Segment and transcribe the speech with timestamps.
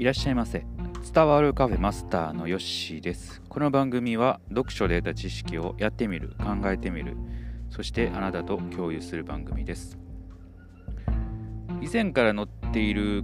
[0.00, 0.64] いらっしゃいませ。
[1.12, 3.42] 伝わるカフェマスターのヨッシーです。
[3.50, 7.18] この番組は読書で得た知識をやってみる考えてみる。
[7.68, 9.98] そしてあなたと共有する番組です。
[11.82, 13.22] 以前から乗っている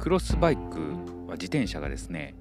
[0.00, 0.80] クロスバイク
[1.28, 2.34] は自転車がですね、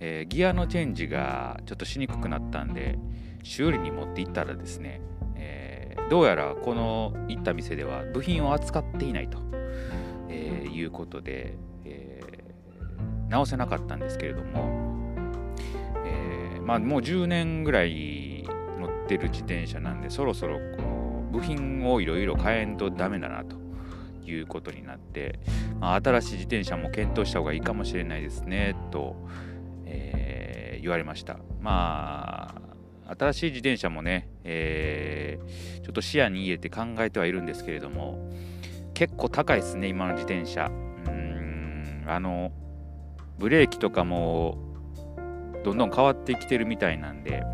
[0.00, 2.98] えー、ギアのチェンジがちょっとしにくくなったんで
[3.44, 5.00] 修理に持って行ったらですね、
[5.36, 9.38] えー、どうやらこの行った店では部品を扱っていないと、
[10.28, 11.54] えー、いうことで、
[13.32, 15.14] 直せなかったんですけれども、
[16.04, 18.44] えまあ、もう10年ぐらい
[18.78, 23.56] 乗ってる自転車なんでそろそろこう部品をいろいろ変えんとダメだなと
[24.26, 25.40] いうことになって、
[25.80, 29.16] まあ、新しい自転車も検討した方がいいかもしれないですねと、
[29.86, 31.38] えー、言われました。
[31.60, 38.30] まあ新しい自転車もね、えー、ちょっと視野に入れて考えてはいるんですけれども
[38.94, 40.70] 結構高いですね今の自転車。
[41.06, 42.52] うんあの
[43.38, 44.58] ブレーキとかも
[45.64, 47.44] どんどん変わってきてるみたいなんで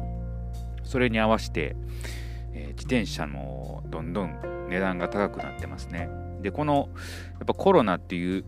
[0.83, 1.77] それに合わせて、
[2.53, 6.09] えー、自転車もどんどん値段が高くなってますね。
[6.43, 6.89] でこの
[7.33, 8.45] やっぱコロナっていう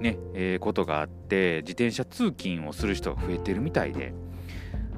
[0.00, 4.12] ね、えー、ことがあって自転車通勤をする人が増えてるみたいで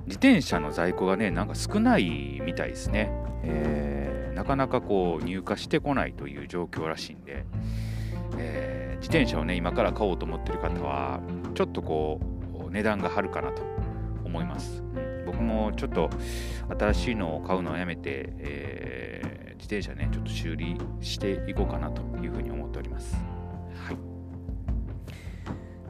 [0.06, 3.10] 自転車の在庫がねなんか少ないみたいですね、
[3.42, 7.44] えー、なかなかこう入荷してこないという状況らしいんで、
[8.38, 11.20] えー、自転車をね今から買おうと思ってる方は
[11.55, 12.20] ちょっとこ
[12.69, 13.62] う値段が張るかなと
[14.24, 16.10] 思います、うん、僕もちょっと
[16.78, 23.16] 新しいのを買うのをやめて、えー自転車ねちょっと修理していこうかなというふうに思っております。
[23.84, 23.97] はい、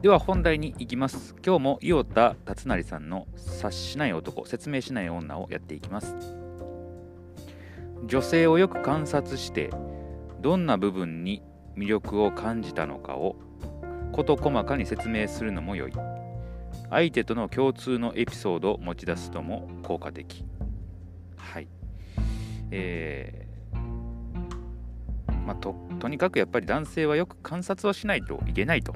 [0.01, 1.35] では本題に行きます。
[1.45, 6.15] 今日も伊予田達成さんの察しない男、説明しない女をやっていきます。
[8.05, 9.69] 女性をよく観察して
[10.41, 11.43] どんな部分に
[11.77, 13.35] 魅力を感じたのかを
[14.11, 15.93] 事細かに説明するのも良い。
[16.89, 20.45] 相手との共通のエピソードを持ち出すのも効果的。
[21.37, 21.67] はい。
[22.71, 23.47] えー
[25.47, 28.93] まあ、ととにかくやっぱり男性はよく観察をしないといけないと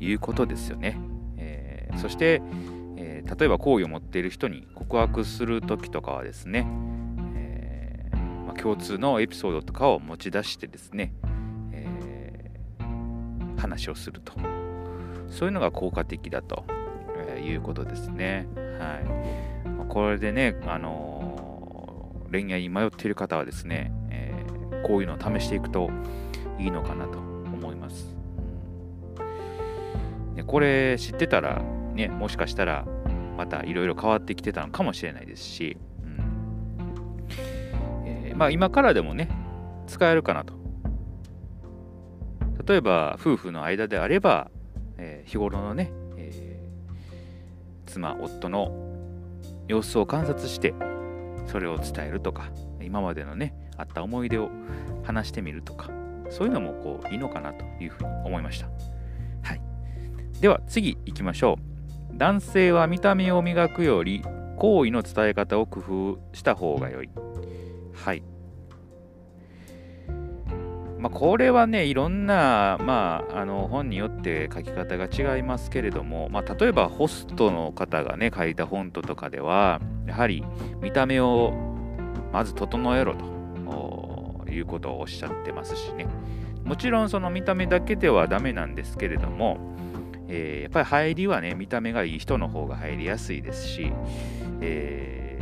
[0.00, 0.98] いうことですよね。
[1.36, 2.40] えー、そして、
[2.96, 6.66] えー、例えば好意を持っている人に告白する時とかはですね、
[7.36, 8.10] え、
[8.46, 11.12] ま、共通のエピソードとかを持ち出してですね、
[13.64, 14.32] 話をすると
[15.28, 16.64] そういうのが効果的だと
[17.28, 18.46] えいうことですね。
[18.78, 19.00] は
[19.86, 23.92] い、これでね、あの恋愛に迷っている方はですね、
[24.84, 25.90] こういうのを試していくと
[26.58, 28.14] いいのかなと思います。
[30.34, 31.62] ね、これ知ってたら、
[31.94, 32.84] ね、もしかしたら
[33.36, 37.26] またいろいろ変わってきてたのかもしれないですし、うん
[38.04, 39.28] えー、まあ、今からでもね、
[39.86, 40.63] 使えるかなと。
[42.66, 44.50] 例えば、夫婦の間であれば、
[44.96, 48.72] えー、日頃のね、えー、妻、夫の
[49.68, 50.74] 様子を観察して、
[51.46, 52.50] それを伝えるとか、
[52.82, 54.50] 今までのね、あった思い出を
[55.02, 55.90] 話してみるとか、
[56.30, 58.66] そういうのもこういいのかなというふうに思いました。
[59.42, 59.60] はい。
[60.40, 61.58] では次行きましょ
[62.12, 62.16] う。
[62.16, 64.22] 男性は見た目を磨くより
[64.56, 67.10] 行為の伝え方を工夫した方が良い。
[67.92, 68.22] はい。
[71.04, 80.42] まあ、これはね、いろんな、まあ、あの本によって書き方が違いますけれども、まあ、例えばホストの方がね、書いた本とかでは、やはり
[80.80, 81.52] 見た目を
[82.32, 83.34] まず整えろと。
[84.54, 86.06] いうことをおっしゃってますしね。
[86.64, 89.58] もちろんその見た目だけではダメなんですけれども、
[90.28, 93.92] えー、やっぱり入りはね、見た目がいい人の方が入りやすいですし、
[94.60, 95.38] え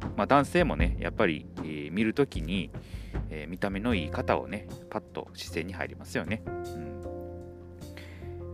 [0.00, 2.70] ー、まあ、男性もね、やっぱり、えー、見るときに、
[3.30, 6.42] え見た目のいい方をね、パッと視線に入りますよね。
[6.46, 6.92] うん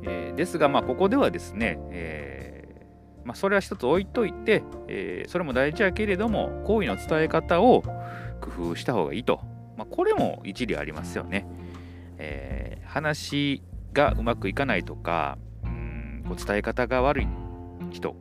[0.04, 2.86] えですが、まあ、ここではですね、え
[3.24, 7.82] まあ、それは一つ置いといて、えそれも大事やけれども、行為の伝え方を、
[8.40, 9.40] 工夫した方がいいと。
[9.76, 11.46] まあ、これも一理ありますよね。
[12.18, 13.62] え、話
[13.92, 17.28] がうまくいかないとか、うんこう伝え方が悪い
[17.90, 18.14] 人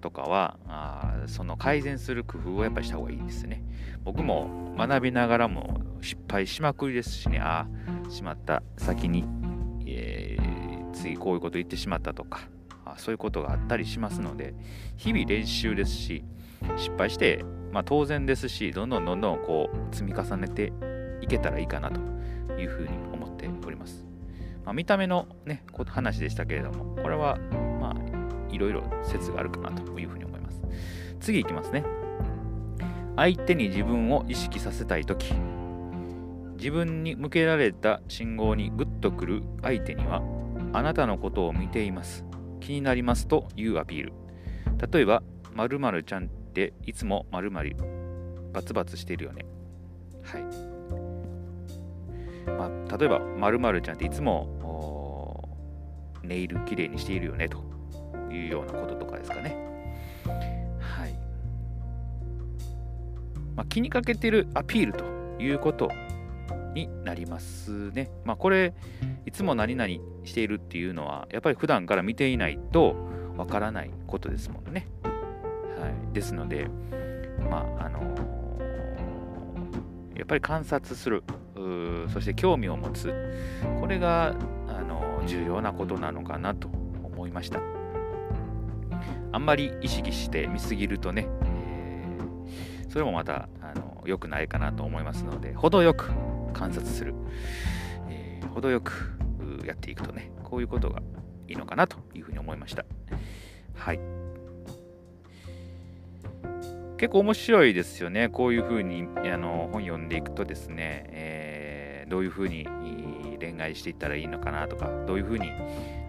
[0.00, 3.62] とかはあその改善する工夫をやっぱりした方がいいですね。
[4.04, 7.66] 僕も学びながらも失敗しまくりですしね、あ
[8.06, 9.24] あ、しまった、先に、
[9.86, 12.40] えー、次こういうこと言ってしまったとか、
[12.84, 14.54] あそういうことがあったりしますので、
[14.96, 16.24] 日々練習ですし、
[16.76, 20.72] 失敗してまあ、当然ですし、どんどんどんどんこう積み重ねて
[21.20, 22.00] いけたらいいかなと
[22.60, 24.04] いうふうに思っております。
[24.64, 27.38] まあ、見た目のね、話でしたけれども、これは
[28.52, 30.60] いろいろ説があるかなというふうに思います。
[31.20, 31.84] 次いきますね。
[33.16, 35.34] 相手に自分を意識させたいとき、
[36.56, 40.22] 自分に向けられた信号にグッとくる相手には
[40.72, 42.24] あなたのことを見ています。
[42.60, 44.12] 気になりますというアピール。
[44.92, 45.22] 例えば
[45.54, 47.76] 〇〇ちゃんっていつも〇〇
[48.52, 49.44] バツバツしてるよね。
[50.22, 50.42] はい。
[52.46, 55.48] まあ、例えば〇〇ちゃんっていつも
[56.22, 57.64] ネイルきれいにしているよねと。
[58.30, 59.56] いうようなこととかですかね
[60.80, 61.14] はい
[63.56, 65.04] まあ、気にかけてるアピールと
[65.42, 65.90] いうこと
[66.74, 68.10] になりますね。
[68.24, 68.74] まあ、これ、
[69.26, 69.90] いつも何々
[70.24, 72.96] しているっていうのは、やっぱり普段から見ていないと
[73.36, 74.86] わからないことですもんね。
[75.02, 76.68] はい、ですので、
[77.50, 81.24] まあ、あのー、やっぱり観察する、
[82.12, 83.12] そして興味を持つ、
[83.80, 84.34] これが、
[84.68, 86.68] あのー、重要なことなのかなと
[87.02, 87.79] 思いました。
[89.32, 96.10] あんまり意識して見すぎるとね、えー、それもまたあの良くないかなと思いますので、程よく
[96.52, 97.14] 観察する、
[98.08, 99.18] えー、程よく
[99.64, 101.00] やっていくとね、こういうことが
[101.48, 102.84] いいのかなというふうに思いました。
[103.74, 104.00] はい。
[106.98, 108.28] 結構面白いですよね。
[108.28, 112.66] こういうふうにあの本読んでいくとですね、えー、どういうふうに
[113.40, 115.50] 恋愛していったらいいのかなとか、どういうふうに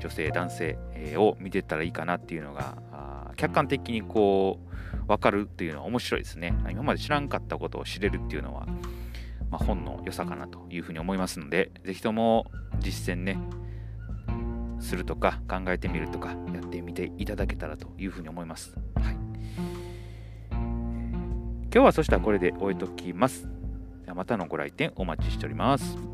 [0.02, 0.78] 女性、男性
[1.16, 2.78] を見ていったらいいかなっていうのが、
[3.42, 4.60] 客観的にこ
[5.04, 6.54] う、分かるっていうのは面白いですね。
[6.70, 8.68] 今まで知らんかったことを知れるっていうのは、
[9.50, 13.40] まあ、本の良さかなというふうに思いますので、ぜひとも実践ね、
[14.80, 18.76] するとか考えてみるとかやってみていただけたらというふうに思います。
[18.96, 19.16] はい、
[20.54, 23.48] 今日はそしたらこれで終えときます
[24.06, 24.16] では。
[24.16, 26.11] またのご来店お待ちしております。